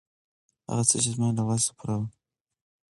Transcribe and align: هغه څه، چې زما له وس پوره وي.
هغه 0.69 0.83
څه، 0.89 0.95
چې 1.03 1.09
زما 1.15 1.27
له 1.37 1.43
وس 1.47 1.63
پوره 1.77 1.95
وي. 1.99 2.07